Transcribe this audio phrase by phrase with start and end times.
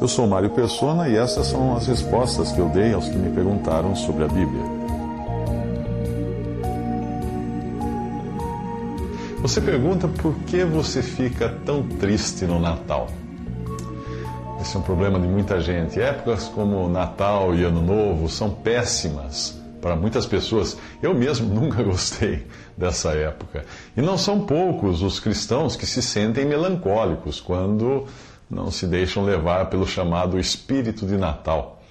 [0.00, 3.34] Eu sou Mário Persona e essas são as respostas que eu dei aos que me
[3.34, 4.62] perguntaram sobre a Bíblia.
[9.40, 13.08] Você pergunta por que você fica tão triste no Natal.
[14.60, 16.00] Esse é um problema de muita gente.
[16.00, 20.76] Épocas como Natal e Ano Novo são péssimas para muitas pessoas.
[21.00, 23.64] Eu mesmo nunca gostei dessa época.
[23.96, 28.06] E não são poucos os cristãos que se sentem melancólicos quando
[28.50, 31.82] não se deixam levar pelo chamado espírito de Natal.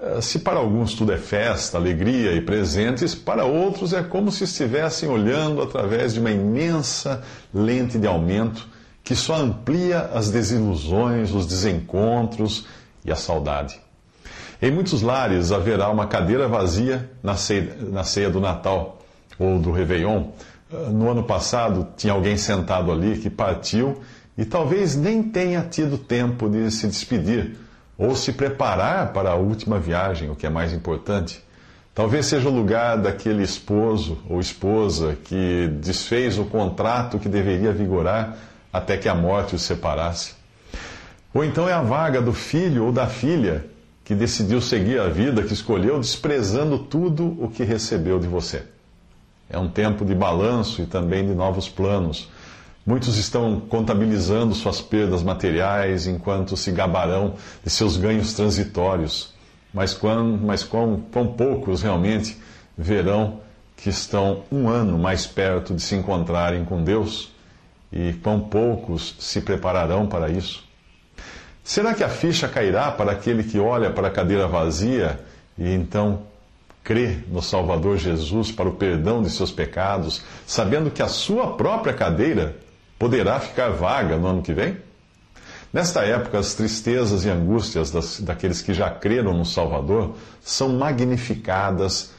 [0.00, 4.44] Eh, se para alguns tudo é festa, alegria e presentes, para outros é como se
[4.44, 8.66] estivessem olhando através de uma imensa lente de aumento
[9.02, 12.66] que só amplia as desilusões, os desencontros
[13.04, 13.80] e a saudade.
[14.60, 18.98] Em muitos lares haverá uma cadeira vazia na ceia, na ceia do Natal
[19.38, 20.28] ou do Réveillon.
[20.72, 24.00] Eh, no ano passado tinha alguém sentado ali que partiu
[24.38, 27.56] e talvez nem tenha tido tempo de se despedir
[27.98, 31.42] ou se preparar para a última viagem, o que é mais importante.
[31.92, 38.38] Talvez seja o lugar daquele esposo ou esposa que desfez o contrato que deveria vigorar
[38.72, 40.34] até que a morte os separasse.
[41.34, 43.66] Ou então é a vaga do filho ou da filha
[44.04, 48.62] que decidiu seguir a vida que escolheu, desprezando tudo o que recebeu de você.
[49.50, 52.28] É um tempo de balanço e também de novos planos
[52.88, 59.34] Muitos estão contabilizando suas perdas materiais enquanto se gabarão de seus ganhos transitórios,
[59.74, 62.38] mas quão, mas quão, quão poucos realmente
[62.78, 63.40] verão
[63.76, 67.30] que estão um ano mais perto de se encontrarem com Deus
[67.92, 70.64] e quão poucos se prepararão para isso?
[71.62, 75.20] Será que a ficha cairá para aquele que olha para a cadeira vazia
[75.58, 76.22] e então
[76.82, 81.92] crê no Salvador Jesus para o perdão de seus pecados, sabendo que a sua própria
[81.92, 82.56] cadeira
[82.98, 84.76] poderá ficar vaga no ano que vem?
[85.72, 92.10] Nesta época, as tristezas e angústias das, daqueles que já creram no Salvador são magnificadas,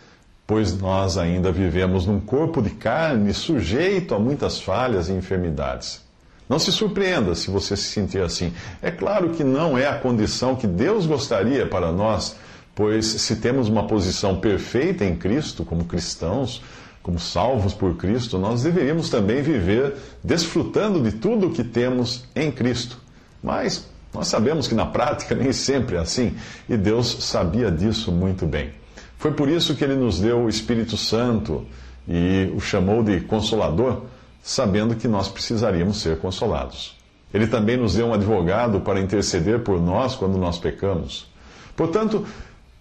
[0.46, 6.02] pois nós ainda vivemos num corpo de carne sujeito a muitas falhas e enfermidades.
[6.48, 8.54] Não se surpreenda se você se sentir assim.
[8.82, 12.36] É claro que não é a condição que Deus gostaria para nós,
[12.74, 16.62] pois se temos uma posição perfeita em Cristo, como cristãos,
[17.02, 22.52] como salvos por Cristo, nós deveríamos também viver desfrutando de tudo o que temos em
[22.52, 22.98] Cristo.
[23.42, 26.36] Mas nós sabemos que na prática nem sempre é assim,
[26.68, 28.72] e Deus sabia disso muito bem.
[29.18, 31.66] Foi por isso que ele nos deu o Espírito Santo
[32.08, 34.04] e o chamou de Consolador,
[34.42, 36.98] sabendo que nós precisaríamos ser consolados.
[37.34, 41.30] Ele também nos deu um advogado para interceder por nós quando nós pecamos.
[41.76, 42.26] Portanto,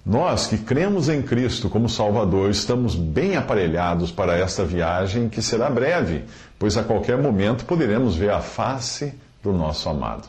[0.04, 5.68] nós que cremos em Cristo como Salvador estamos bem aparelhados para esta viagem que será
[5.68, 6.24] breve,
[6.58, 10.28] pois a qualquer momento poderemos ver a face do nosso amado.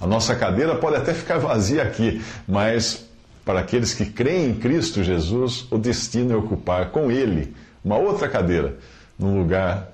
[0.00, 3.04] A nossa cadeira pode até ficar vazia aqui, mas
[3.44, 7.54] para aqueles que creem em Cristo Jesus, o destino é ocupar com Ele
[7.84, 8.76] uma outra cadeira,
[9.18, 9.88] no lugar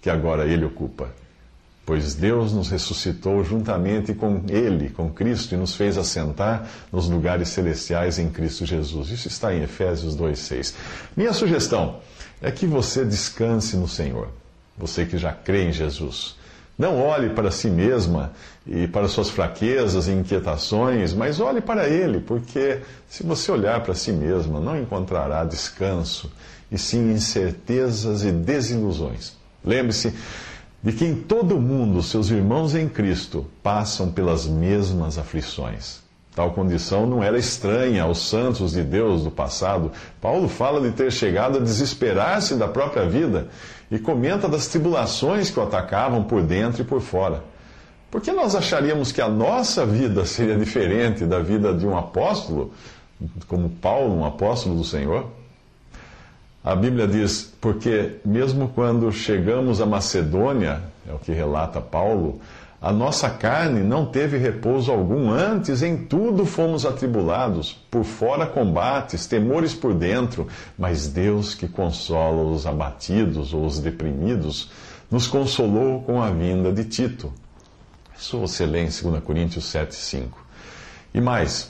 [0.00, 1.19] que agora Ele ocupa
[1.84, 7.48] pois Deus nos ressuscitou juntamente com Ele, com Cristo, e nos fez assentar nos lugares
[7.48, 9.10] celestiais em Cristo Jesus.
[9.10, 10.74] Isso está em Efésios 2,6.
[11.16, 11.96] Minha sugestão
[12.40, 14.28] é que você descanse no Senhor,
[14.78, 16.36] você que já crê em Jesus.
[16.78, 18.32] Não olhe para si mesma
[18.66, 23.94] e para suas fraquezas e inquietações, mas olhe para Ele, porque se você olhar para
[23.94, 26.32] si mesma, não encontrará descanso,
[26.72, 29.34] e sim incertezas e desilusões.
[29.62, 30.14] Lembre-se
[30.82, 36.00] de que em todo mundo seus irmãos em Cristo passam pelas mesmas aflições.
[36.34, 39.90] Tal condição não era estranha aos santos de Deus do passado.
[40.20, 43.48] Paulo fala de ter chegado a desesperar-se da própria vida
[43.90, 47.42] e comenta das tribulações que o atacavam por dentro e por fora.
[48.10, 52.72] Por que nós acharíamos que a nossa vida seria diferente da vida de um apóstolo,
[53.46, 55.26] como Paulo, um apóstolo do Senhor?
[56.62, 62.40] A Bíblia diz: porque mesmo quando chegamos à Macedônia, é o que relata Paulo,
[62.82, 69.26] a nossa carne não teve repouso algum, antes em tudo fomos atribulados, por fora combates,
[69.26, 70.48] temores por dentro,
[70.78, 74.70] mas Deus que consola os abatidos ou os deprimidos,
[75.10, 77.30] nos consolou com a vinda de Tito.
[78.18, 80.46] Isso você lê em 2 Coríntios 7, 5.
[81.12, 81.69] E mais,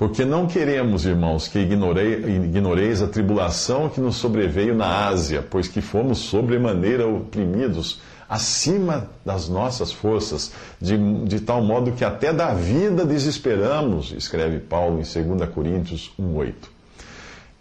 [0.00, 5.68] porque não queremos, irmãos, que ignorei, ignoreis a tribulação que nos sobreveio na Ásia, pois
[5.68, 12.54] que fomos sobremaneira oprimidos, acima das nossas forças, de, de tal modo que até da
[12.54, 16.54] vida desesperamos, escreve Paulo em 2 Coríntios 1,8.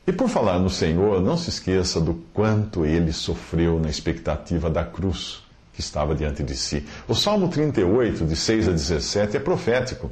[0.08, 4.86] E por falar no Senhor, não se esqueça do quanto ele sofreu na expectativa da
[4.86, 5.44] cruz
[5.74, 6.86] que estava diante de si.
[7.06, 10.10] O Salmo 38, de 6 a 17, é profético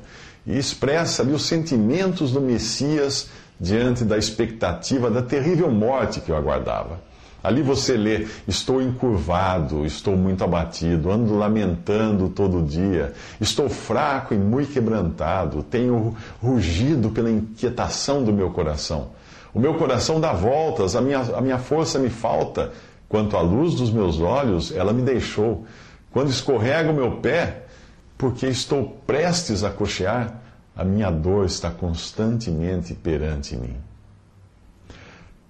[0.47, 3.29] e expressa ali os sentimentos do Messias
[3.59, 7.01] diante da expectativa da terrível morte que o aguardava.
[7.43, 14.37] Ali você lê: Estou encurvado, estou muito abatido, ando lamentando todo dia, estou fraco e
[14.37, 19.09] muito quebrantado, tenho rugido pela inquietação do meu coração.
[19.53, 22.71] O meu coração dá voltas, a minha, a minha força me falta.
[23.09, 25.65] Quanto à luz dos meus olhos, ela me deixou.
[26.11, 27.66] Quando escorrega o meu pé,
[28.17, 30.41] porque estou prestes a cochear,
[30.75, 33.75] a minha dor está constantemente perante mim.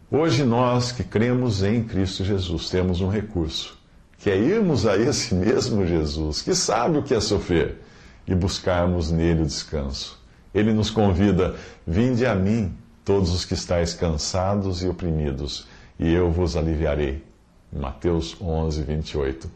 [0.09, 3.77] Hoje nós que cremos em Cristo Jesus temos um recurso,
[4.17, 7.81] que é irmos a esse mesmo Jesus, que sabe o que é sofrer,
[8.25, 10.21] e buscarmos nele o descanso.
[10.53, 11.55] Ele nos convida:
[11.85, 15.67] vinde a mim, todos os que estáis cansados e oprimidos,
[15.99, 17.23] e eu vos aliviarei.
[17.71, 19.49] Mateus 11, 28.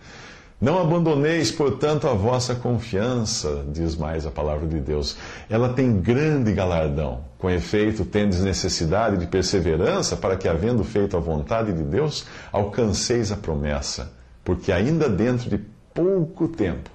[0.62, 5.18] Não abandoneis, portanto, a vossa confiança, diz mais a palavra de Deus.
[5.50, 7.22] Ela tem grande galardão.
[7.40, 13.31] Com efeito, tendes necessidade de perseverança para que, havendo feito a vontade de Deus, alcanceis
[13.31, 14.13] a promessa.
[14.46, 15.58] Porque ainda dentro de
[15.96, 16.92] pouco tempo,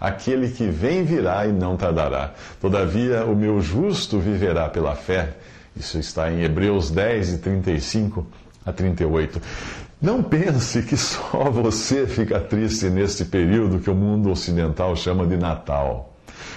[0.00, 2.32] aquele que vem virá e não tardará.
[2.58, 5.36] Todavia, o meu justo viverá pela fé.
[5.76, 8.26] Isso está em Hebreus 10, de 35
[8.64, 9.42] a 38.
[10.00, 15.36] Não pense que só você fica triste neste período que o mundo ocidental chama de
[15.36, 16.14] Natal.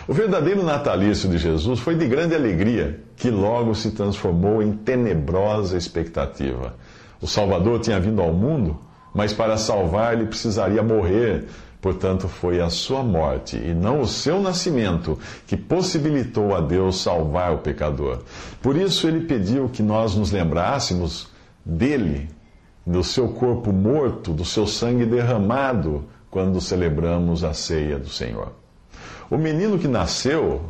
[0.08, 5.78] O verdadeiro natalício de Jesus foi de grande alegria, que logo se transformou em tenebrosa
[5.78, 6.76] expectativa.
[7.22, 8.80] O Salvador tinha vindo ao mundo,
[9.14, 11.46] mas para salvar ele precisaria morrer.
[11.82, 17.54] Portanto, foi a sua morte e não o seu nascimento que possibilitou a Deus salvar
[17.54, 18.20] o pecador.
[18.62, 21.28] Por isso, ele pediu que nós nos lembrássemos
[21.66, 22.30] dele
[22.86, 28.54] do seu corpo morto, do seu sangue derramado, quando celebramos a ceia do Senhor.
[29.30, 30.62] O menino que nasceu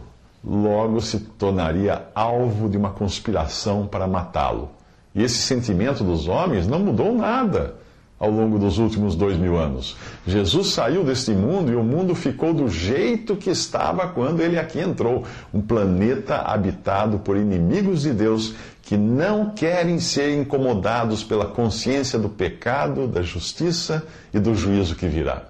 [0.43, 4.69] logo se tornaria alvo de uma conspiração para matá-lo.
[5.15, 7.75] E esse sentimento dos homens não mudou nada
[8.19, 9.95] ao longo dos últimos dois mil anos.
[10.25, 14.79] Jesus saiu deste mundo e o mundo ficou do jeito que estava quando ele aqui
[14.79, 15.23] entrou
[15.53, 22.29] um planeta habitado por inimigos de Deus que não querem ser incomodados pela consciência do
[22.29, 25.43] pecado, da justiça e do juízo que virá.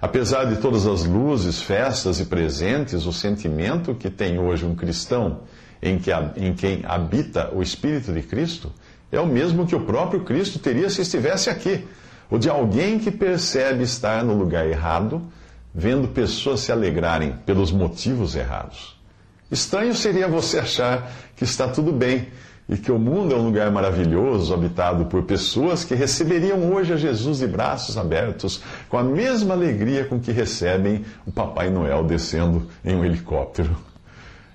[0.00, 5.40] Apesar de todas as luzes, festas e presentes, o sentimento que tem hoje um cristão
[5.80, 8.72] em, que, em quem habita o Espírito de Cristo
[9.12, 11.86] é o mesmo que o próprio Cristo teria se estivesse aqui.
[12.30, 15.22] O de alguém que percebe estar no lugar errado,
[15.74, 18.98] vendo pessoas se alegrarem pelos motivos errados.
[19.50, 22.28] Estranho seria você achar que está tudo bem
[22.66, 26.96] e que o mundo é um lugar maravilhoso, habitado por pessoas que receberiam hoje a
[26.96, 32.66] Jesus de braços abertos, com a mesma alegria com que recebem o Papai Noel descendo
[32.82, 33.76] em um helicóptero.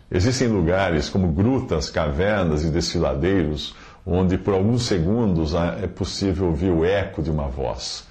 [0.09, 3.75] Existem lugares como grutas, cavernas e desfiladeiros,
[4.07, 8.07] onde por alguns segundos é possível ouvir o eco de uma voz.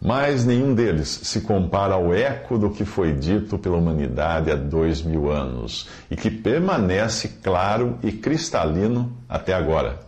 [0.00, 5.02] Mas nenhum deles se compara ao eco do que foi dito pela humanidade há dois
[5.02, 9.98] mil anos e que permanece claro e cristalino até agora.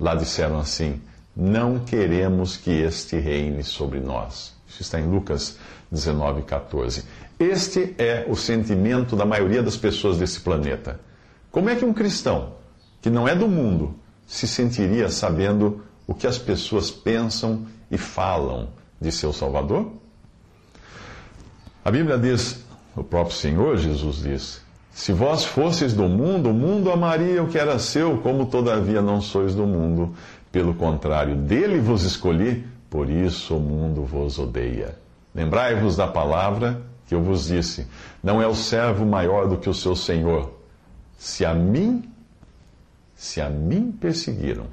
[0.00, 0.98] Lá disseram assim:
[1.36, 4.54] Não queremos que este reine sobre nós.
[4.66, 5.58] Isso está em Lucas
[5.90, 7.04] 19, 14.
[7.38, 10.98] Este é o sentimento da maioria das pessoas desse planeta.
[11.50, 12.54] Como é que um cristão,
[13.02, 13.94] que não é do mundo,
[14.32, 18.68] se sentiria sabendo o que as pessoas pensam e falam?
[19.02, 19.92] de seu Salvador?
[21.84, 22.64] A Bíblia diz,
[22.96, 24.62] o próprio Senhor Jesus diz:
[24.92, 29.20] Se vós fosseis do mundo, o mundo amaria o que era seu, como todavia não
[29.20, 30.14] sois do mundo.
[30.52, 34.96] Pelo contrário, dele vos escolhi, por isso o mundo vos odeia.
[35.34, 37.86] Lembrai-vos da palavra que eu vos disse:
[38.22, 40.52] Não é o servo maior do que o seu senhor.
[41.18, 42.04] Se a mim,
[43.22, 44.66] se a mim perseguiram,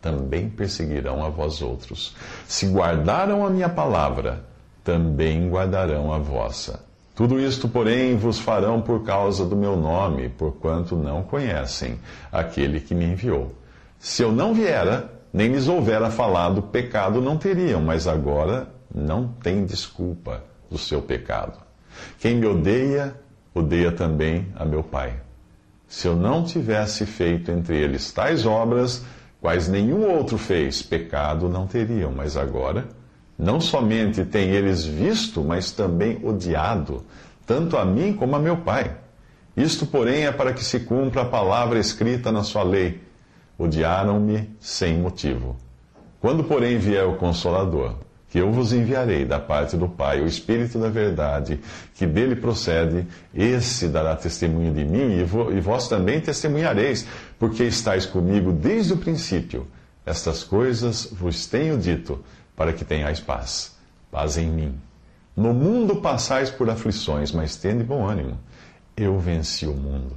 [0.00, 2.12] também perseguirão a vós outros.
[2.44, 4.44] Se guardaram a minha palavra,
[4.82, 6.84] também guardarão a vossa.
[7.14, 12.00] Tudo isto, porém, vos farão por causa do meu nome, porquanto não conhecem
[12.32, 13.54] aquele que me enviou.
[13.96, 19.64] Se eu não viera, nem lhes houvera falado, pecado não teriam, mas agora não tem
[19.64, 21.60] desculpa do seu pecado.
[22.18, 23.14] Quem me odeia,
[23.54, 25.14] odeia também a meu Pai.
[25.92, 29.04] Se eu não tivesse feito entre eles tais obras,
[29.42, 32.88] quais nenhum outro fez, pecado não teriam, mas agora,
[33.38, 37.04] não somente têm eles visto, mas também odiado,
[37.46, 38.96] tanto a mim como a meu Pai.
[39.54, 43.02] Isto, porém, é para que se cumpra a palavra escrita na sua lei:
[43.58, 45.58] odiaram-me sem motivo.
[46.22, 47.96] Quando, porém, vier o Consolador,
[48.32, 51.60] que eu vos enviarei da parte do Pai, o Espírito da Verdade,
[51.94, 57.06] que dele procede, esse dará testemunho de mim, e, vós também testemunhareis,
[57.38, 59.66] porque estáis comigo desde o princípio.
[60.06, 62.24] Estas coisas vos tenho dito,
[62.56, 63.76] para que tenhais paz.
[64.10, 64.80] Paz em mim.
[65.36, 68.40] No mundo passais por aflições, mas tende bom ânimo.
[68.96, 70.16] Eu venci o mundo.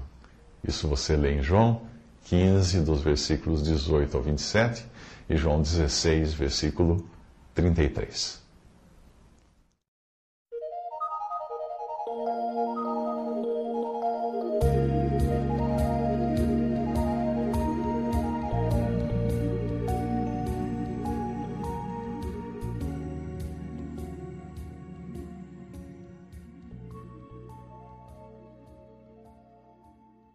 [0.65, 1.81] Isso você lê em João
[2.23, 4.85] 15, dos versículos 18 ao 27,
[5.29, 7.05] e João 16, versículo
[7.55, 8.44] 33.